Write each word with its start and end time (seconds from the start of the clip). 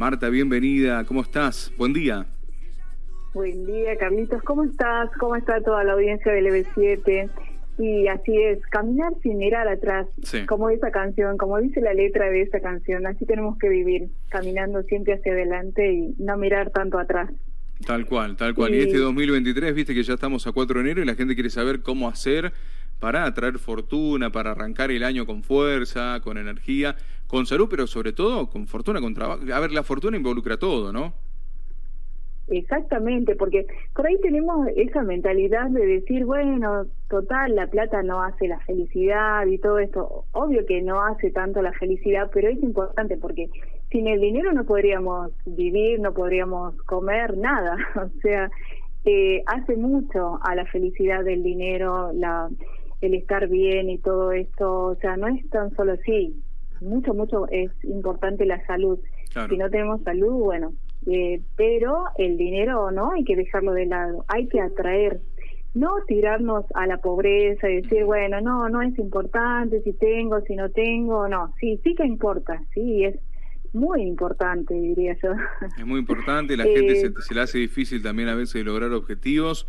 Marta, 0.00 0.30
bienvenida. 0.30 1.04
¿Cómo 1.04 1.20
estás? 1.20 1.70
Buen 1.76 1.92
día. 1.92 2.24
Buen 3.34 3.66
día, 3.66 3.98
Carlitos. 3.98 4.42
¿Cómo 4.44 4.64
estás? 4.64 5.10
¿Cómo 5.18 5.36
está 5.36 5.60
toda 5.60 5.84
la 5.84 5.92
audiencia 5.92 6.32
del 6.32 6.46
EB7? 6.46 7.28
Y 7.76 8.08
así 8.08 8.34
es, 8.34 8.62
caminar 8.70 9.12
sin 9.22 9.36
mirar 9.36 9.68
atrás, 9.68 10.06
como 10.48 10.70
esa 10.70 10.90
canción, 10.90 11.36
como 11.36 11.58
dice 11.58 11.82
la 11.82 11.92
letra 11.92 12.30
de 12.30 12.40
esa 12.40 12.60
canción, 12.60 13.06
así 13.06 13.26
tenemos 13.26 13.58
que 13.58 13.68
vivir, 13.68 14.08
caminando 14.30 14.82
siempre 14.84 15.12
hacia 15.12 15.32
adelante 15.32 15.92
y 15.92 16.14
no 16.18 16.38
mirar 16.38 16.70
tanto 16.70 16.98
atrás. 16.98 17.30
Tal 17.86 18.06
cual, 18.06 18.36
tal 18.36 18.54
cual. 18.54 18.74
Y, 18.74 18.78
este 18.78 18.96
2023, 18.96 19.74
viste 19.74 19.94
que 19.94 20.02
ya 20.02 20.14
estamos 20.14 20.46
a 20.46 20.52
4 20.52 20.76
de 20.76 20.80
enero 20.80 21.02
y 21.02 21.04
la 21.04 21.14
gente 21.14 21.34
quiere 21.34 21.50
saber 21.50 21.82
cómo 21.82 22.08
hacer 22.08 22.54
para 23.00 23.24
atraer 23.24 23.58
fortuna, 23.58 24.30
para 24.30 24.52
arrancar 24.52 24.90
el 24.90 25.02
año 25.02 25.26
con 25.26 25.42
fuerza, 25.42 26.20
con 26.22 26.38
energía, 26.38 26.96
con 27.30 27.46
salud, 27.46 27.68
pero 27.70 27.86
sobre 27.86 28.12
todo 28.12 28.48
con 28.50 28.66
fortuna, 28.66 29.00
con 29.00 29.14
trabajo. 29.14 29.42
A 29.54 29.60
ver, 29.60 29.72
la 29.72 29.84
fortuna 29.84 30.16
involucra 30.16 30.56
todo, 30.56 30.92
¿no? 30.92 31.14
Exactamente, 32.48 33.36
porque 33.36 33.64
por 33.94 34.08
ahí 34.08 34.18
tenemos 34.20 34.66
esa 34.74 35.04
mentalidad 35.04 35.70
de 35.70 35.86
decir, 35.86 36.24
bueno, 36.24 36.86
total, 37.08 37.54
la 37.54 37.68
plata 37.68 38.02
no 38.02 38.24
hace 38.24 38.48
la 38.48 38.58
felicidad 38.60 39.46
y 39.46 39.58
todo 39.58 39.78
esto. 39.78 40.24
Obvio 40.32 40.66
que 40.66 40.82
no 40.82 41.00
hace 41.00 41.30
tanto 41.30 41.62
la 41.62 41.72
felicidad, 41.72 42.28
pero 42.34 42.48
es 42.48 42.60
importante 42.60 43.16
porque 43.16 43.48
sin 43.92 44.08
el 44.08 44.20
dinero 44.20 44.52
no 44.52 44.64
podríamos 44.64 45.30
vivir, 45.46 46.00
no 46.00 46.12
podríamos 46.12 46.74
comer 46.82 47.36
nada. 47.36 47.76
O 47.94 48.20
sea, 48.20 48.50
eh, 49.04 49.44
hace 49.46 49.76
mucho 49.76 50.40
a 50.42 50.56
la 50.56 50.66
felicidad 50.66 51.22
del 51.22 51.44
dinero, 51.44 52.10
la, 52.12 52.48
el 53.00 53.14
estar 53.14 53.46
bien 53.46 53.90
y 53.90 53.98
todo 53.98 54.32
esto. 54.32 54.86
O 54.86 54.94
sea, 54.96 55.16
no 55.16 55.28
es 55.28 55.48
tan 55.50 55.70
solo 55.76 55.92
así. 55.92 56.34
Mucho, 56.80 57.14
mucho 57.14 57.48
es 57.50 57.70
importante 57.84 58.46
la 58.46 58.64
salud. 58.66 58.98
Si 59.48 59.56
no 59.56 59.70
tenemos 59.70 60.02
salud, 60.02 60.32
bueno, 60.32 60.72
eh, 61.06 61.40
pero 61.56 62.04
el 62.18 62.36
dinero 62.36 62.90
no 62.90 63.12
hay 63.12 63.24
que 63.24 63.36
dejarlo 63.36 63.72
de 63.72 63.86
lado, 63.86 64.24
hay 64.28 64.48
que 64.48 64.60
atraer, 64.60 65.20
no 65.72 65.94
tirarnos 66.08 66.64
a 66.74 66.86
la 66.86 66.98
pobreza 66.98 67.70
y 67.70 67.82
decir, 67.82 68.04
bueno, 68.04 68.40
no, 68.40 68.68
no 68.68 68.82
es 68.82 68.98
importante 68.98 69.82
si 69.82 69.92
tengo, 69.92 70.40
si 70.40 70.56
no 70.56 70.70
tengo, 70.70 71.28
no, 71.28 71.54
sí, 71.60 71.80
sí 71.84 71.94
que 71.94 72.04
importa, 72.04 72.60
sí, 72.74 73.04
es 73.04 73.16
muy 73.72 74.02
importante, 74.02 74.74
diría 74.74 75.16
yo. 75.22 75.30
Es 75.78 75.86
muy 75.86 76.00
importante, 76.00 76.56
la 76.56 76.64
gente 76.74 76.96
se, 76.96 77.06
eh, 77.06 77.12
se 77.20 77.34
le 77.34 77.40
hace 77.40 77.58
difícil 77.58 78.02
también 78.02 78.28
a 78.28 78.34
veces 78.34 78.64
lograr 78.64 78.92
objetivos 78.92 79.68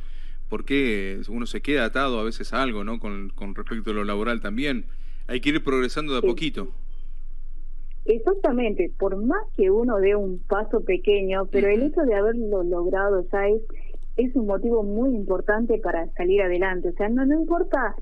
porque 0.51 1.21
uno 1.29 1.45
se 1.45 1.61
queda 1.61 1.85
atado 1.85 2.19
a 2.19 2.25
veces 2.25 2.51
a 2.53 2.61
algo, 2.61 2.83
¿no? 2.83 2.99
Con, 2.99 3.29
con 3.29 3.55
respecto 3.55 3.91
a 3.91 3.93
lo 3.93 4.03
laboral 4.03 4.41
también. 4.41 4.85
Hay 5.27 5.39
que 5.39 5.49
ir 5.49 5.63
progresando 5.63 6.11
de 6.11 6.19
a 6.19 6.21
poquito. 6.21 6.73
Exactamente, 8.05 8.91
por 8.97 9.15
más 9.15 9.43
que 9.55 9.69
uno 9.69 9.97
dé 9.97 10.15
un 10.15 10.39
paso 10.39 10.81
pequeño, 10.83 11.45
pero 11.51 11.67
el 11.67 11.83
hecho 11.83 12.01
de 12.01 12.15
haberlo 12.15 12.63
logrado 12.63 13.23
ya 13.31 13.47
es, 13.47 13.61
es 14.17 14.35
un 14.35 14.47
motivo 14.47 14.83
muy 14.83 15.15
importante 15.15 15.77
para 15.77 16.07
salir 16.13 16.41
adelante. 16.41 16.89
O 16.89 16.93
sea, 16.93 17.09
no, 17.09 17.25
no 17.25 17.39
importa 17.39 17.95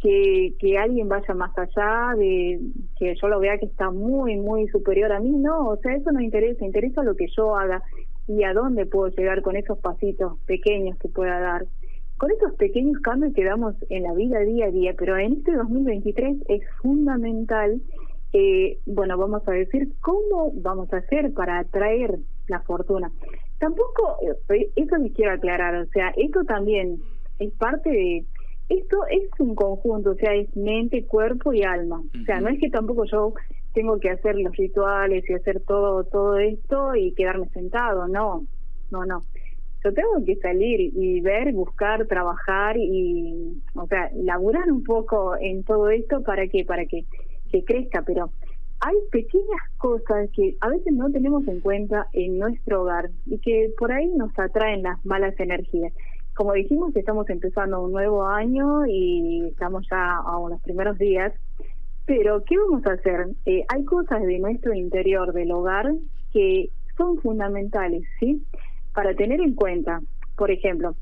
que, 0.00 0.54
que 0.58 0.78
alguien 0.78 1.08
vaya 1.08 1.34
más 1.34 1.52
allá, 1.58 2.14
de 2.16 2.60
que 2.96 3.14
yo 3.20 3.28
lo 3.28 3.40
vea 3.40 3.58
que 3.58 3.66
está 3.66 3.90
muy, 3.90 4.36
muy 4.36 4.68
superior 4.68 5.12
a 5.12 5.20
mí, 5.20 5.30
no, 5.30 5.68
o 5.68 5.76
sea, 5.78 5.94
eso 5.94 6.12
no 6.12 6.20
interesa, 6.20 6.64
interesa 6.64 7.02
lo 7.02 7.16
que 7.16 7.26
yo 7.36 7.56
haga 7.56 7.82
y 8.28 8.44
a 8.44 8.54
dónde 8.54 8.86
puedo 8.86 9.08
llegar 9.08 9.42
con 9.42 9.56
esos 9.56 9.78
pasitos 9.78 10.38
pequeños 10.46 10.96
que 10.98 11.08
pueda 11.08 11.40
dar. 11.40 11.66
Con 12.18 12.30
esos 12.30 12.52
pequeños 12.54 13.00
cambios 13.00 13.32
que 13.34 13.44
damos 13.44 13.74
en 13.88 14.04
la 14.04 14.14
vida 14.14 14.40
día 14.40 14.66
a 14.66 14.70
día, 14.70 14.94
pero 14.96 15.18
en 15.18 15.32
este 15.32 15.52
2023 15.52 16.36
es 16.48 16.62
fundamental 16.82 17.80
eh, 18.32 18.78
bueno, 18.86 19.18
vamos 19.18 19.46
a 19.46 19.52
decir 19.52 19.92
cómo 20.00 20.52
vamos 20.54 20.92
a 20.92 20.98
hacer 20.98 21.32
para 21.32 21.58
atraer 21.58 22.18
la 22.48 22.60
fortuna. 22.60 23.10
Tampoco, 23.58 24.16
eh, 24.50 24.70
eso 24.76 24.98
me 24.98 25.12
quiero 25.12 25.32
aclarar, 25.32 25.74
o 25.74 25.86
sea, 25.86 26.12
esto 26.16 26.44
también 26.44 27.00
es 27.38 27.52
parte 27.54 27.90
de, 27.90 28.24
esto 28.68 28.98
es 29.10 29.28
un 29.40 29.54
conjunto, 29.54 30.12
o 30.12 30.14
sea, 30.14 30.34
es 30.34 30.54
mente, 30.56 31.04
cuerpo 31.04 31.52
y 31.52 31.62
alma. 31.62 32.02
O 32.20 32.24
sea, 32.24 32.40
no 32.40 32.48
es 32.48 32.60
que 32.60 32.70
tampoco 32.70 33.04
yo 33.04 33.34
tengo 33.74 33.98
que 33.98 34.10
hacer 34.10 34.36
los 34.36 34.56
rituales 34.56 35.28
y 35.28 35.34
hacer 35.34 35.60
todo, 35.60 36.04
todo 36.04 36.38
esto 36.38 36.94
y 36.94 37.12
quedarme 37.12 37.48
sentado, 37.48 38.06
no, 38.08 38.46
no, 38.90 39.04
no. 39.04 39.24
Yo 39.82 39.94
tengo 39.94 40.24
que 40.24 40.36
salir 40.36 40.92
y 40.94 41.20
ver, 41.20 41.52
buscar, 41.52 42.06
trabajar 42.06 42.76
y, 42.76 43.60
o 43.74 43.86
sea, 43.86 44.10
laburar 44.14 44.70
un 44.70 44.84
poco 44.84 45.36
en 45.40 45.64
todo 45.64 45.88
esto 45.88 46.22
para 46.22 46.46
que, 46.48 46.64
para 46.64 46.84
que 46.84 47.06
que 47.50 47.64
crezca, 47.64 48.02
pero 48.02 48.30
hay 48.80 48.96
pequeñas 49.10 49.60
cosas 49.76 50.30
que 50.34 50.56
a 50.60 50.68
veces 50.68 50.92
no 50.94 51.10
tenemos 51.10 51.46
en 51.46 51.60
cuenta 51.60 52.06
en 52.12 52.38
nuestro 52.38 52.82
hogar 52.82 53.10
y 53.26 53.38
que 53.38 53.70
por 53.78 53.92
ahí 53.92 54.08
nos 54.08 54.36
atraen 54.38 54.82
las 54.82 55.04
malas 55.04 55.38
energías. 55.38 55.92
Como 56.34 56.54
dijimos, 56.54 56.96
estamos 56.96 57.28
empezando 57.28 57.82
un 57.82 57.92
nuevo 57.92 58.24
año 58.24 58.86
y 58.86 59.48
estamos 59.48 59.86
ya 59.90 60.18
a 60.18 60.48
los 60.48 60.60
primeros 60.62 60.96
días, 60.96 61.34
pero 62.06 62.42
¿qué 62.44 62.56
vamos 62.56 62.86
a 62.86 62.92
hacer? 62.92 63.28
Eh, 63.44 63.64
hay 63.68 63.84
cosas 63.84 64.22
de 64.22 64.38
nuestro 64.38 64.72
interior 64.72 65.32
del 65.34 65.52
hogar 65.52 65.92
que 66.32 66.70
son 66.96 67.18
fundamentales, 67.18 68.02
¿sí? 68.18 68.42
Para 68.94 69.14
tener 69.14 69.40
en 69.40 69.54
cuenta, 69.54 70.00
por 70.36 70.50
ejemplo, 70.50 70.94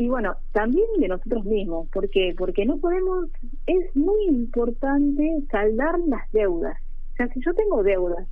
y 0.00 0.08
bueno, 0.08 0.34
también 0.52 0.86
de 0.98 1.08
nosotros 1.08 1.44
mismos. 1.44 1.86
¿Por 1.90 2.08
qué? 2.08 2.34
Porque 2.36 2.64
no 2.64 2.78
podemos, 2.78 3.28
es 3.66 3.94
muy 3.94 4.28
importante 4.28 5.42
saldar 5.50 5.98
las 6.06 6.22
deudas. 6.32 6.78
O 7.12 7.16
sea, 7.16 7.28
si 7.28 7.40
yo 7.44 7.52
tengo 7.52 7.82
deudas 7.82 8.26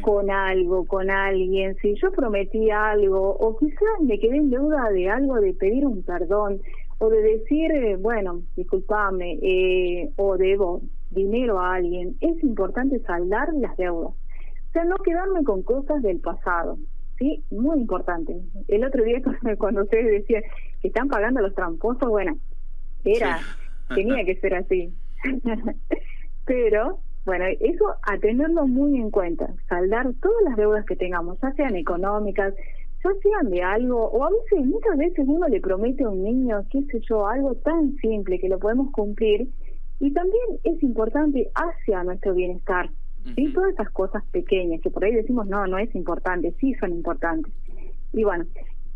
con 0.00 0.30
algo, 0.30 0.86
con 0.86 1.10
alguien, 1.10 1.76
si 1.82 1.94
yo 1.96 2.10
prometí 2.10 2.70
algo, 2.70 3.36
o 3.36 3.58
quizás 3.58 4.00
me 4.00 4.18
quedé 4.18 4.38
en 4.38 4.48
deuda 4.48 4.88
de 4.88 5.10
algo, 5.10 5.34
de 5.42 5.52
pedir 5.52 5.86
un 5.86 6.02
perdón, 6.02 6.62
o 6.96 7.10
de 7.10 7.20
decir, 7.20 7.70
eh, 7.70 7.96
bueno, 7.96 8.40
discúlpame, 8.56 9.38
eh, 9.42 10.08
o 10.16 10.38
debo 10.38 10.80
dinero 11.10 11.60
a 11.60 11.74
alguien, 11.74 12.16
es 12.22 12.42
importante 12.42 12.98
saldar 13.00 13.52
las 13.52 13.76
deudas. 13.76 14.12
O 14.12 14.72
sea, 14.72 14.84
no 14.84 14.96
quedarme 14.96 15.44
con 15.44 15.62
cosas 15.62 16.02
del 16.02 16.20
pasado. 16.20 16.78
¿sí? 17.18 17.42
Muy 17.50 17.78
importante. 17.78 18.40
El 18.68 18.84
otro 18.84 19.04
día 19.04 19.20
cuando 19.58 19.82
ustedes 19.82 20.22
decían 20.22 20.42
que 20.80 20.88
están 20.88 21.08
pagando 21.08 21.40
los 21.40 21.54
tramposos, 21.54 22.08
bueno, 22.08 22.36
era, 23.04 23.40
tenía 23.94 24.24
que 24.24 24.36
ser 24.36 24.54
así. 24.54 24.92
Pero, 26.46 27.00
bueno, 27.24 27.44
eso 27.60 27.94
a 28.02 28.18
tenerlo 28.18 28.66
muy 28.66 28.98
en 28.98 29.10
cuenta, 29.10 29.52
saldar 29.68 30.12
todas 30.22 30.42
las 30.44 30.56
deudas 30.56 30.84
que 30.86 30.96
tengamos, 30.96 31.38
ya 31.42 31.52
sean 31.52 31.76
económicas, 31.76 32.54
ya 33.04 33.10
sean 33.22 33.50
de 33.50 33.62
algo, 33.62 34.08
o 34.08 34.24
a 34.24 34.30
veces, 34.30 34.66
muchas 34.66 34.96
veces 34.96 35.24
uno 35.26 35.48
le 35.48 35.60
promete 35.60 36.04
a 36.04 36.08
un 36.08 36.24
niño, 36.24 36.64
qué 36.70 36.82
sé 36.84 37.00
yo, 37.08 37.26
algo 37.26 37.54
tan 37.56 37.96
simple 37.96 38.38
que 38.38 38.48
lo 38.48 38.58
podemos 38.58 38.90
cumplir, 38.92 39.48
y 40.00 40.12
también 40.12 40.46
es 40.64 40.82
importante 40.82 41.50
hacia 41.54 42.04
nuestro 42.04 42.34
bienestar. 42.34 42.88
¿sí? 43.34 43.52
Todas 43.52 43.72
esas 43.72 43.90
cosas 43.90 44.24
pequeñas 44.30 44.80
que 44.80 44.90
por 44.90 45.04
ahí 45.04 45.12
decimos, 45.12 45.46
no, 45.48 45.66
no 45.66 45.78
es 45.78 45.92
importante, 45.94 46.54
sí 46.60 46.74
son 46.74 46.92
importantes. 46.92 47.52
Y 48.12 48.24
bueno, 48.24 48.46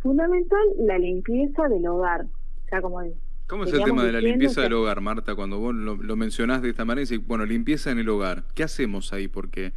fundamental 0.02 0.60
la 0.78 0.98
limpieza 0.98 1.68
del 1.68 1.86
hogar. 1.86 2.22
O 2.22 2.68
sea, 2.68 2.82
como 2.82 3.00
¿Cómo 3.46 3.64
es 3.64 3.72
el 3.72 3.84
tema 3.84 4.04
de 4.04 4.12
la 4.12 4.20
limpieza 4.20 4.62
del 4.62 4.72
hogar, 4.72 5.00
Marta? 5.00 5.34
Cuando 5.34 5.58
vos 5.58 5.74
lo, 5.74 5.96
lo 5.96 6.16
mencionás 6.16 6.62
de 6.62 6.70
esta 6.70 6.84
manera, 6.84 7.06
decís, 7.06 7.26
bueno, 7.26 7.44
limpieza 7.44 7.90
en 7.90 7.98
el 7.98 8.08
hogar. 8.08 8.44
¿Qué 8.54 8.62
hacemos 8.62 9.12
ahí? 9.12 9.28
Porque 9.28 9.72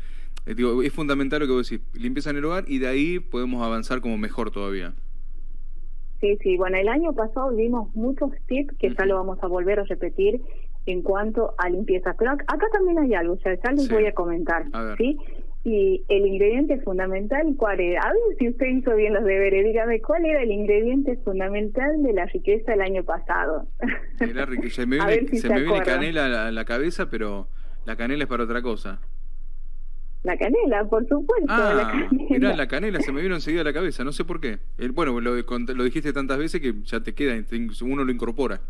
eh, 0.46 0.53
digo, 0.53 0.81
es 0.84 0.94
fundamental 0.94 1.40
lo 1.40 1.47
que 1.47 1.53
vos 1.53 1.69
decís, 1.69 1.85
limpieza 1.94 2.30
en 2.30 2.38
el 2.38 2.46
hogar 2.46 2.66
y 2.68 2.78
de 2.78 2.88
ahí 2.88 3.19
podemos 3.19 3.64
avanzar 3.64 4.02
como 4.02 4.18
mejor 4.18 4.52
todavía. 4.52 4.94
Sí, 6.22 6.38
sí, 6.41 6.58
bueno, 6.58 6.78
el 6.78 6.88
año 6.88 7.14
pasado 7.14 7.53
vimos 7.56 7.94
muchos 7.96 8.31
tips 8.47 8.75
que 8.78 8.94
ya 8.94 9.06
lo 9.06 9.16
vamos 9.16 9.40
a 9.41 9.47
volver 9.47 9.80
a 9.80 9.84
repetir 9.84 10.41
en 10.85 11.02
cuanto 11.02 11.56
a 11.58 11.69
limpieza. 11.69 12.16
Pero 12.18 12.31
acá, 12.31 12.68
también 12.72 13.00
hay 13.00 13.14
algo, 13.16 13.34
o 13.34 13.38
sea, 13.38 13.56
ya 13.56 13.72
les 13.72 13.90
voy 13.90 14.06
a 14.06 14.14
comentar, 14.14 14.66
¿sí? 14.97 15.18
Y 15.66 16.06
el 16.09 16.28
ingrediente 16.28 16.80
fundamental, 16.81 17.56
¿cuál 17.58 17.80
era? 17.80 18.03
A 18.03 18.14
ver 18.14 18.22
si 18.38 18.50
usted 18.50 18.67
hizo 18.67 18.96
bien 18.96 19.16
los 19.16 19.23
deberes, 19.23 19.66
dígame, 19.66 20.00
¿cuál 20.00 20.23
era 20.23 20.44
el 20.44 20.52
ingrediente 20.52 21.17
fundamental 21.26 22.03
de 22.03 22.14
la 22.14 22.28
riqueza 22.28 22.73
del 22.73 22.82
año 22.82 23.03
pasado? 23.03 23.67
La 24.20 24.46
riqueza. 24.46 24.76
Se 24.82 24.85
me 24.85 25.03
viene, 25.03 25.28
se, 25.35 25.50
me 25.50 25.62
viene 25.62 25.82
canela 25.82 26.47
a 26.47 26.52
la 26.52 26.66
cabeza, 26.66 27.09
pero 27.09 27.47
la 27.84 27.96
canela 27.96 28.26
es 28.26 28.29
para 28.29 28.44
otra 28.44 28.62
cosa. 28.62 29.02
La 30.22 30.38
canela, 30.38 30.85
por 30.85 31.08
supuesto. 31.08 31.47
Ah, 31.50 31.73
la 31.76 32.09
canela. 32.09 32.56
la 32.56 32.67
canela 32.67 33.00
se 33.00 33.12
me 33.12 33.23
vino 33.23 33.34
enseguida 33.34 33.62
a 33.62 33.66
la 33.66 33.73
cabeza, 33.73 34.03
no 34.03 34.12
sé 34.12 34.23
por 34.23 34.40
qué. 34.40 34.59
El, 34.78 34.91
bueno, 34.91 35.20
lo, 35.20 35.34
lo 35.35 35.84
dijiste 35.84 36.14
tantas 36.14 36.38
veces 36.38 36.62
que 36.62 36.76
ya 36.84 37.00
te 37.00 37.16
queda, 37.16 37.35
uno 37.82 38.03
lo 38.03 38.12
incorpora. 38.12 38.62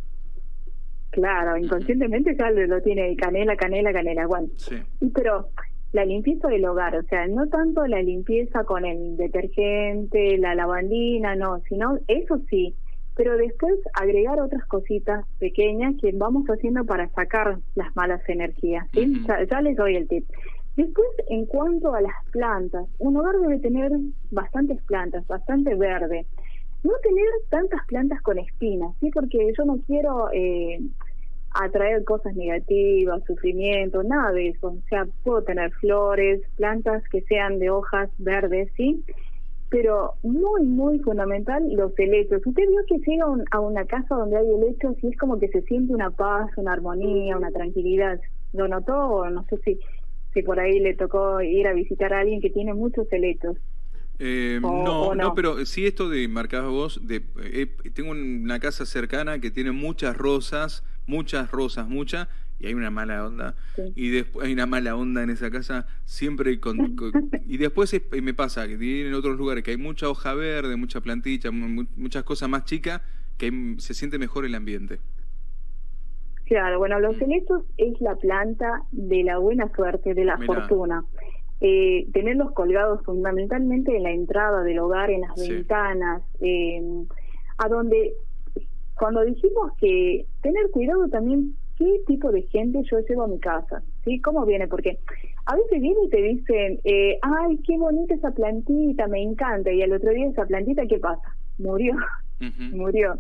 Claro, 1.12 1.58
inconscientemente 1.58 2.36
ya 2.38 2.50
lo 2.52 2.82
tiene 2.82 3.16
canela, 3.18 3.58
canela, 3.58 3.94
canela, 3.94 4.28
bueno. 4.28 4.48
Sí. 4.58 4.76
pero 5.14 5.50
la 5.96 6.04
limpieza 6.04 6.50
del 6.50 6.66
hogar, 6.66 6.94
o 6.98 7.04
sea, 7.04 7.26
no 7.26 7.48
tanto 7.48 7.88
la 7.88 8.02
limpieza 8.02 8.66
con 8.66 8.84
el 8.86 9.16
detergente, 9.16 10.38
la 10.38 10.54
lavandina, 10.54 11.38
no, 11.38 11.62
sino 11.70 11.98
eso 12.10 12.38
sí, 12.50 12.76
pero 13.16 13.38
después 13.38 13.76
agregar 13.94 14.42
otras 14.42 14.66
cositas 14.66 15.26
pequeñas 15.40 15.96
que 16.02 16.12
vamos 16.14 16.48
haciendo 16.48 16.84
para 16.84 17.08
sacar 17.12 17.60
las 17.76 17.96
malas 17.96 18.22
energías. 18.28 18.86
¿sí? 18.92 19.26
ya, 19.50 19.62
les 19.62 19.78
doy 19.78 19.96
el 19.96 20.10
tip. 20.10 20.26
Después, 20.76 21.08
en 21.30 21.46
cuanto 21.46 21.94
a 21.94 22.02
las 22.02 22.26
plantas, 22.34 22.88
un 23.00 23.16
hogar 23.16 23.40
debe 23.40 23.60
tener 23.60 23.94
bastantes 24.32 24.82
plantas, 24.84 25.26
bastante 25.28 25.76
verde. 25.76 26.26
No 26.84 26.92
tener 27.02 27.26
tantas 27.50 27.80
plantas 27.88 28.22
con 28.22 28.38
espinas, 28.38 28.94
¿sí? 29.00 29.12
Porque 29.12 29.54
yo 29.58 29.64
no 29.64 29.78
quiero 29.88 30.28
eh, 30.34 30.82
atraer 31.56 32.04
cosas 32.04 32.36
negativas, 32.36 33.24
sufrimiento, 33.26 34.04
nada 34.04 34.32
de 34.32 34.50
eso. 34.50 34.68
O 34.68 34.90
sea, 34.90 35.08
puedo 35.24 35.44
tener 35.44 35.72
flores, 35.74 36.42
plantas 36.56 37.04
que 37.10 37.22
sean 37.24 37.60
de 37.60 37.70
hojas 37.70 38.10
verdes, 38.18 38.70
¿sí? 38.76 39.04
Pero 39.70 40.14
muy, 40.24 40.64
muy 40.64 41.00
fundamental 41.00 41.64
los 41.74 41.98
helechos. 41.98 42.42
Usted 42.46 42.64
vio 42.68 42.82
que 42.88 43.00
llega 43.10 43.26
a 43.52 43.60
una 43.60 43.86
casa 43.86 44.16
donde 44.16 44.38
hay 44.38 44.48
helechos 44.48 44.96
y 45.02 45.08
es 45.08 45.18
como 45.18 45.40
que 45.40 45.48
se 45.48 45.62
siente 45.64 45.94
una 45.94 46.12
paz, 46.12 46.50
una 46.58 46.74
armonía, 46.74 47.38
una 47.38 47.52
tranquilidad. 47.52 48.20
¿Lo 48.54 48.68
notó? 48.68 49.30
No 49.30 49.44
sé 49.50 49.58
si, 49.66 49.80
si 50.34 50.44
por 50.44 50.60
ahí 50.60 50.80
le 50.80 50.94
tocó 50.94 51.42
ir 51.42 51.68
a 51.68 51.74
visitar 51.74 52.14
a 52.14 52.20
alguien 52.20 52.42
que 52.42 52.50
tiene 52.50 52.74
muchos 52.74 53.12
helechos. 53.12 53.58
Eh, 54.20 54.60
no, 54.62 55.14
no, 55.14 55.34
pero 55.34 55.66
sí 55.66 55.86
esto 55.86 56.10
de 56.10 56.28
marcabas 56.30 56.72
vos, 56.72 57.06
de, 57.06 57.22
eh, 57.44 57.68
tengo 57.94 58.12
una 58.12 58.60
casa 58.60 58.86
cercana 58.86 59.40
que 59.40 59.52
tiene 59.52 59.74
muchas 59.74 60.16
rosas, 60.16 60.86
muchas 61.08 61.52
rosas, 61.52 61.88
muchas, 61.88 62.28
y 62.60 62.68
hay 62.68 62.74
una 62.74 62.90
mala 62.90 63.26
onda. 63.26 63.56
Y 63.96 64.10
después 64.10 64.46
hay 64.46 64.54
una 64.54 64.66
mala 64.66 64.96
onda 64.96 65.24
en 65.24 65.30
esa 65.30 65.52
casa, 65.52 65.88
siempre 66.06 66.60
con, 66.60 66.78
y 67.48 67.58
después 67.58 67.96
me 68.22 68.34
pasa 68.34 68.68
que 68.68 69.08
en 69.08 69.14
otros 69.14 69.38
lugares 69.38 69.64
que 69.64 69.72
hay 69.72 69.78
mucha 69.78 70.10
hoja 70.10 70.34
verde, 70.34 70.76
mucha 70.76 71.02
plantilla, 71.02 71.52
muchas 71.52 72.24
cosas 72.24 72.50
más 72.50 72.66
chicas, 72.66 73.02
que 73.38 73.76
se 73.80 73.94
siente 73.94 74.18
mejor 74.18 74.46
el 74.46 74.56
ambiente. 74.56 75.00
Claro, 76.46 76.78
bueno, 76.78 77.00
los 77.00 77.18
celestos 77.18 77.64
es 77.78 78.00
la 78.02 78.16
planta 78.16 78.84
de 78.92 79.24
la 79.24 79.40
buena 79.40 79.68
suerte, 79.76 80.14
de 80.14 80.26
la 80.26 80.38
fortuna. 80.38 81.04
Eh, 81.60 82.08
tenerlos 82.14 82.52
colgados 82.52 83.04
fundamentalmente 83.04 83.96
en 83.96 84.04
la 84.04 84.12
entrada 84.12 84.62
del 84.62 84.78
hogar, 84.80 85.10
en 85.10 85.22
las 85.22 85.36
ventanas, 85.36 86.22
eh, 86.42 86.82
a 87.58 87.68
donde 87.68 88.14
cuando 88.98 89.24
dijimos 89.24 89.72
que 89.80 90.26
tener 90.42 90.70
cuidado 90.72 91.08
también 91.10 91.56
qué 91.78 92.02
tipo 92.08 92.32
de 92.32 92.44
gente 92.44 92.82
yo 92.90 93.00
llevo 93.00 93.24
a 93.24 93.28
mi 93.28 93.40
casa, 93.40 93.84
¿sí? 94.04 94.20
¿Cómo 94.22 94.46
viene? 94.46 94.68
Porque 94.68 95.00
a 95.46 95.56
veces 95.56 95.82
vienen 95.82 96.06
y 96.06 96.10
te 96.10 96.22
dicen, 96.22 96.80
eh, 96.84 97.20
ay, 97.22 97.60
qué 97.66 97.78
bonita 97.78 98.16
esa 98.16 98.32
plantita, 98.32 99.08
me 99.08 99.22
encanta, 99.22 99.72
y 99.72 99.82
al 99.82 99.92
otro 99.92 100.12
día 100.12 100.28
esa 100.28 100.46
plantita, 100.46 100.86
¿qué 100.88 101.00
pasa? 101.00 101.36
Murió, 101.58 101.96
murió. 102.72 103.20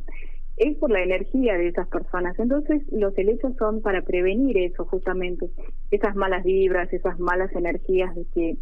Es 0.58 0.78
por 0.78 0.90
la 0.90 1.04
energía 1.04 1.58
de 1.58 1.68
esas 1.68 1.88
personas. 1.90 2.40
Entonces, 2.40 2.82
los 2.90 3.18
helechos 3.18 3.54
son 3.58 3.82
para 3.82 4.04
prevenir 4.04 4.58
eso, 4.58 4.86
justamente, 4.86 5.50
esas 5.92 6.16
malas 6.16 6.46
vibras, 6.46 6.92
esas 6.94 7.20
malas 7.20 7.54
energías 7.54 8.16
de 8.16 8.26
que 8.34 8.58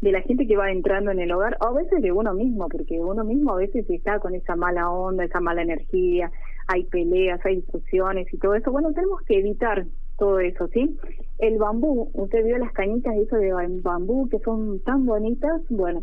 de 0.00 0.12
la 0.12 0.20
gente 0.22 0.46
que 0.46 0.56
va 0.56 0.70
entrando 0.70 1.10
en 1.10 1.18
el 1.18 1.32
hogar, 1.32 1.56
o 1.60 1.66
a 1.66 1.72
veces 1.72 2.00
de 2.02 2.12
uno 2.12 2.32
mismo, 2.34 2.68
porque 2.68 3.00
uno 3.00 3.24
mismo 3.24 3.52
a 3.52 3.56
veces 3.56 3.88
está 3.90 4.20
con 4.20 4.34
esa 4.34 4.54
mala 4.54 4.90
onda, 4.90 5.24
esa 5.24 5.40
mala 5.40 5.62
energía, 5.62 6.30
hay 6.68 6.84
peleas, 6.84 7.44
hay 7.44 7.56
discusiones 7.56 8.32
y 8.32 8.38
todo 8.38 8.54
eso. 8.54 8.70
Bueno, 8.70 8.92
tenemos 8.92 9.22
que 9.22 9.38
evitar 9.38 9.86
todo 10.18 10.38
eso, 10.40 10.68
¿sí? 10.68 10.98
El 11.38 11.58
bambú, 11.58 12.10
usted 12.12 12.44
vio 12.44 12.58
las 12.58 12.72
cañitas 12.72 13.16
eso 13.16 13.36
de 13.36 13.52
bambú 13.82 14.28
que 14.28 14.38
son 14.40 14.80
tan 14.80 15.06
bonitas, 15.06 15.62
bueno, 15.68 16.02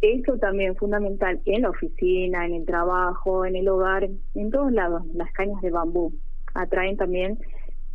eso 0.00 0.38
también 0.38 0.76
fundamental 0.76 1.40
en 1.44 1.62
la 1.62 1.70
oficina, 1.70 2.46
en 2.46 2.54
el 2.54 2.64
trabajo, 2.64 3.44
en 3.44 3.56
el 3.56 3.68
hogar, 3.68 4.08
en 4.34 4.50
todos 4.50 4.72
lados, 4.72 5.02
las 5.14 5.30
cañas 5.32 5.60
de 5.60 5.70
bambú 5.70 6.12
atraen 6.54 6.96
también 6.96 7.38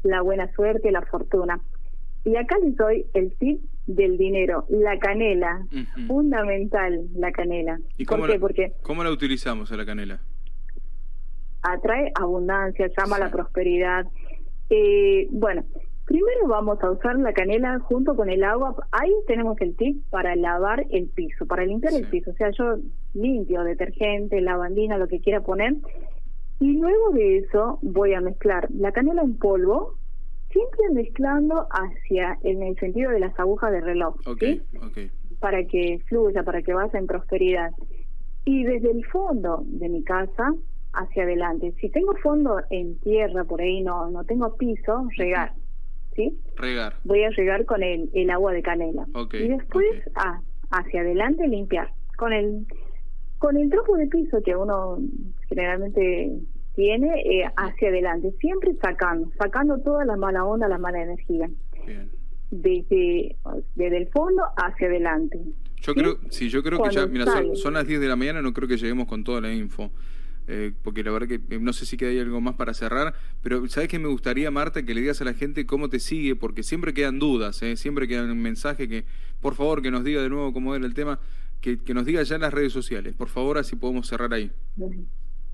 la 0.04 0.22
buena 0.22 0.52
suerte, 0.54 0.92
la 0.92 1.02
fortuna. 1.02 1.60
Y 2.26 2.36
acá 2.36 2.58
les 2.60 2.76
doy 2.76 3.06
el 3.14 3.32
tip 3.38 3.62
del 3.86 4.18
dinero, 4.18 4.66
la 4.70 4.98
canela, 4.98 5.66
fundamental 6.08 7.08
la 7.16 7.32
canela. 7.32 7.80
¿Y 7.98 8.06
cómo 8.06 8.24
¿Por 8.24 8.32
qué? 8.32 8.40
Porque 8.40 8.74
¿Cómo 8.82 9.04
la 9.04 9.12
utilizamos 9.12 9.72
a 9.72 9.78
la 9.78 9.86
canela? 9.86 10.20
Atrae 11.62 12.12
abundancia, 12.16 12.90
llama 12.98 13.20
la 13.20 13.30
prosperidad. 13.30 14.08
Eh, 14.72 15.28
bueno, 15.30 15.64
primero 16.06 16.48
vamos 16.48 16.82
a 16.82 16.90
usar 16.90 17.18
la 17.20 17.34
canela 17.34 17.80
junto 17.80 18.16
con 18.16 18.30
el 18.30 18.44
agua. 18.44 18.76
Ahí 18.92 19.14
tenemos 19.28 19.60
el 19.62 19.76
tip 19.76 20.04
para 20.10 20.36
lavar 20.36 20.86
el 20.90 21.08
piso, 21.08 21.46
para 21.46 21.64
limpiar 21.64 21.94
el 21.94 22.08
piso. 22.08 22.32
O 22.32 22.36
sea, 22.36 22.50
yo 22.52 22.78
limpio 23.14 23.64
detergente, 23.64 24.42
lavandina, 24.42 24.98
lo 24.98 25.08
que 25.08 25.20
quiera 25.20 25.42
poner. 25.42 25.76
Y 26.60 26.78
luego 26.78 27.12
de 27.12 27.40
eso 27.40 27.78
voy 27.84 28.14
a 28.14 28.22
mezclar 28.22 28.68
la 28.72 28.92
canela 28.92 29.22
en 29.22 29.38
polvo 29.38 29.96
siempre 30.56 30.90
mezclando 30.94 31.68
hacia 31.70 32.38
en 32.44 32.64
el 32.64 32.78
sentido 32.80 33.12
de 33.12 33.20
las 33.20 33.38
agujas 33.38 33.74
de 33.74 33.82
reloj, 33.82 34.16
Para 35.40 35.66
que 35.66 36.00
fluya, 36.08 36.44
para 36.44 36.62
que 36.62 36.74
vaya 36.74 36.98
en 36.98 37.08
prosperidad. 37.08 37.72
Y 38.46 38.64
desde 38.64 38.92
el 38.92 39.06
fondo 39.06 39.64
de 39.66 39.90
mi 39.90 40.02
casa 40.04 40.54
hacia 40.94 41.24
adelante. 41.24 41.74
Si 41.82 41.90
tengo 41.90 42.16
fondo 42.24 42.62
en 42.70 42.98
tierra, 43.00 43.44
por 43.44 43.60
ahí 43.60 43.82
no 43.82 44.10
no 44.10 44.24
tengo 44.24 44.56
piso, 44.56 45.10
regar. 45.18 45.52
¿Sí? 46.16 46.40
Regar. 46.56 46.94
Voy 47.04 47.24
a 47.24 47.30
regar 47.32 47.66
con 47.66 47.84
el, 47.84 48.10
el 48.14 48.30
agua 48.30 48.54
de 48.54 48.62
canela. 48.62 49.06
y 49.34 49.48
después 49.50 49.88
ah, 50.16 50.40
hacia 50.72 51.02
adelante 51.02 51.46
limpiar. 51.48 51.92
Con 52.18 52.32
el 52.32 52.66
con 53.40 53.58
el 53.58 53.70
tropo 53.70 53.98
de 53.98 54.08
piso 54.08 54.42
que 54.42 54.56
uno 54.56 54.98
generalmente 55.50 56.32
tiene 56.76 57.22
eh, 57.22 57.46
hacia 57.56 57.90
adelante, 57.90 58.34
siempre 58.40 58.74
sacando, 58.82 59.32
sacando 59.38 59.80
toda 59.80 60.06
la 60.06 60.16
mala 60.18 60.44
onda, 60.46 60.68
la 60.68 60.78
mala 60.78 61.02
energía. 61.02 61.50
Desde, 62.52 63.36
desde 63.76 63.98
el 63.98 64.08
fondo 64.10 64.44
hacia 64.56 64.88
adelante. 64.88 65.40
Yo 65.82 65.94
creo, 65.94 66.18
sí, 66.30 66.50
yo 66.50 66.64
creo 66.64 66.82
que 66.82 66.90
ya, 66.90 67.06
mira, 67.06 67.26
son, 67.54 67.74
las 67.74 67.86
10 67.86 68.00
de 68.00 68.08
la 68.08 68.16
mañana, 68.16 68.42
no 68.42 68.54
creo 68.54 68.68
que 68.68 68.78
lleguemos 68.78 69.08
con 69.08 69.24
toda 69.24 69.42
la 69.42 69.54
info. 69.54 69.92
Eh, 70.48 70.74
porque 70.84 71.04
la 71.04 71.12
verdad 71.12 71.28
que 71.28 71.56
eh, 71.56 71.60
no 71.60 71.74
sé 71.74 71.88
si 71.88 71.98
queda 71.98 72.22
algo 72.22 72.40
más 72.40 72.54
para 72.54 72.74
cerrar, 72.76 73.16
pero 73.42 73.68
¿sabes 73.68 73.90
qué 73.90 73.98
me 73.98 74.08
gustaría, 74.08 74.52
Marta, 74.52 74.84
que 74.84 74.94
le 74.94 75.02
digas 75.02 75.20
a 75.22 75.26
la 75.26 75.34
gente 75.34 75.66
cómo 75.66 75.90
te 75.90 76.00
sigue? 76.00 76.36
Porque 76.36 76.62
siempre 76.62 76.94
quedan 76.94 77.18
dudas, 77.18 77.62
¿eh? 77.64 77.76
siempre 77.78 78.08
quedan 78.08 78.30
un 78.30 78.42
mensaje 78.42 78.88
que, 78.88 79.06
por 79.42 79.56
favor, 79.56 79.82
que 79.82 79.90
nos 79.90 80.04
diga 80.04 80.22
de 80.22 80.30
nuevo 80.30 80.54
cómo 80.54 80.76
era 80.76 80.86
el 80.86 80.94
tema, 80.94 81.20
que, 81.62 81.80
que 81.80 81.96
nos 81.96 82.06
diga 82.06 82.22
ya 82.22 82.36
en 82.36 82.42
las 82.42 82.54
redes 82.54 82.74
sociales, 82.74 83.16
por 83.16 83.30
favor, 83.30 83.58
así 83.58 83.76
podemos 83.76 84.08
cerrar 84.08 84.34
ahí. 84.34 84.52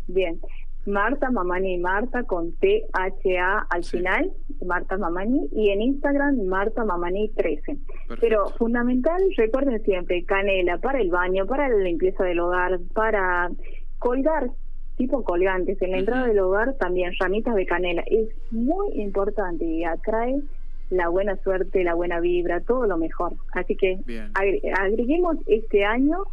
Bien, 0.08 0.42
Marta 0.86 1.30
Mamani 1.30 1.78
Marta 1.78 2.24
con 2.24 2.54
T-H-A 2.54 3.68
al 3.70 3.84
final, 3.84 4.32
Marta 4.66 4.98
Mamani, 4.98 5.48
y 5.52 5.70
en 5.70 5.82
Instagram 5.82 6.44
Marta 6.46 6.84
Mamani 6.84 7.30
13. 7.30 7.78
Pero 8.20 8.48
fundamental, 8.50 9.22
recuerden 9.38 9.84
siempre, 9.84 10.24
canela 10.26 10.80
para 10.80 11.00
el 11.00 11.10
baño, 11.10 11.46
para 11.46 11.70
la 11.70 11.78
limpieza 11.78 12.24
del 12.24 12.40
hogar, 12.40 12.80
para 12.94 13.52
colgar, 14.00 14.50
tipo 14.98 15.24
colgantes, 15.24 15.80
en 15.82 15.92
la 15.92 16.00
entrada 16.00 16.28
del 16.28 16.40
hogar 16.40 16.74
también 16.76 17.14
ramitas 17.20 17.56
de 17.56 17.66
canela. 17.68 18.04
Es 18.08 18.30
muy 18.50 18.96
importante 18.96 19.66
y 19.66 19.84
atrae 19.84 20.42
la 20.90 21.10
buena 21.10 21.38
suerte, 21.38 21.84
la 21.84 21.94
buena 21.94 22.20
vibra, 22.20 22.60
todo 22.62 22.88
lo 22.88 22.98
mejor. 22.98 23.34
Así 23.54 23.76
que 23.76 24.00
agreguemos 24.34 25.38
este 25.46 25.86
año 25.86 26.24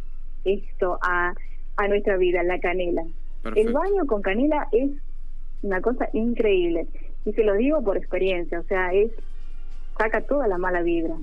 esto 0.43 0.97
a, 1.01 1.33
a 1.77 1.87
nuestra 1.87 2.17
vida, 2.17 2.41
la 2.43 2.59
canela. 2.59 3.03
El 3.55 3.73
baño 3.73 4.05
con 4.05 4.21
canela 4.21 4.67
es 4.71 4.91
una 5.61 5.81
cosa 5.81 6.09
increíble. 6.13 6.87
Y 7.25 7.33
se 7.33 7.43
lo 7.43 7.53
digo 7.55 7.83
por 7.83 7.97
experiencia, 7.97 8.59
o 8.59 8.63
sea, 8.63 8.93
es 8.93 9.11
saca 9.97 10.21
toda 10.21 10.47
la 10.47 10.57
mala 10.57 10.81
vibra. 10.81 11.15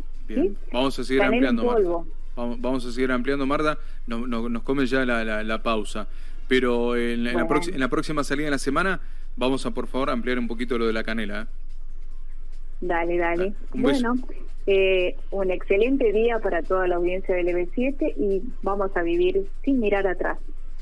Vamos 0.73 0.99
a 0.99 1.05
seguir 1.05 1.23
ampliando, 1.23 1.65
Marta. 1.65 2.11
Vamos, 2.37 2.85
a 2.85 2.93
seguir 2.93 3.11
ampliando, 3.13 3.47
Marta. 3.47 3.79
No, 4.07 4.27
nos 4.27 4.63
come 4.63 4.87
ya 4.87 5.05
la, 5.05 5.43
la, 5.43 5.63
pausa. 5.63 6.07
Pero 6.49 6.95
en, 6.97 7.25
la 7.25 7.31
en, 7.33 7.81
la 7.81 7.89
próxima 7.89 8.23
salida 8.23 8.47
de 8.47 8.51
la 8.53 8.59
semana 8.59 9.01
vamos 9.37 9.65
a, 9.67 9.71
por 9.71 9.87
favor, 9.87 10.11
ampliar 10.11 10.39
un 10.39 10.47
poquito 10.47 10.79
lo 10.79 10.87
de 10.87 10.93
la 10.93 11.03
canela. 11.03 11.43
¿eh? 11.43 11.47
Dale, 12.81 13.17
dale. 13.17 13.55
bueno, 13.73 14.15
eh, 14.67 15.17
un 15.31 15.51
excelente 15.51 16.13
día 16.13 16.39
para 16.39 16.63
toda 16.63 16.87
la 16.87 16.97
audiencia 16.97 17.35
del 17.35 17.49
EB7 17.49 18.15
y 18.17 18.43
vamos 18.63 18.95
a 18.97 19.03
vivir 19.03 19.49
sin 19.65 19.81
mirar 19.81 20.07
atrás. 20.07 20.39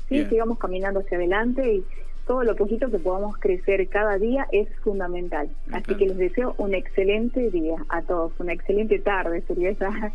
¿Sí? 0.09 0.25
sigamos 0.25 0.57
caminando 0.59 0.99
hacia 0.99 1.17
adelante 1.17 1.73
y 1.73 1.85
todo 2.25 2.43
lo 2.43 2.55
poquito 2.55 2.89
que 2.89 2.99
podamos 2.99 3.37
crecer 3.37 3.87
cada 3.87 4.17
día 4.17 4.47
es 4.51 4.67
fundamental. 4.83 5.49
Así 5.71 5.95
que 5.95 6.07
les 6.07 6.17
deseo 6.17 6.55
un 6.57 6.73
excelente 6.73 7.51
día 7.51 7.77
a 7.89 8.01
todos, 8.01 8.33
una 8.39 8.53
excelente 8.53 8.99
tarde, 8.99 9.41
sería 9.47 9.69
esa 9.69 9.91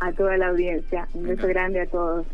a 0.00 0.12
toda 0.12 0.36
la 0.36 0.48
audiencia. 0.48 1.08
Un 1.14 1.24
beso 1.24 1.46
grande 1.46 1.80
a 1.80 1.86
todos. 1.86 2.26